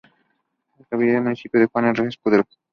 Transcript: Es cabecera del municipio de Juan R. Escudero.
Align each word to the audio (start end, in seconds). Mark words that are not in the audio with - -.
Es 0.79 0.87
cabecera 0.87 1.17
del 1.17 1.23
municipio 1.25 1.59
de 1.59 1.67
Juan 1.67 1.85
R. 1.85 2.07
Escudero. 2.07 2.43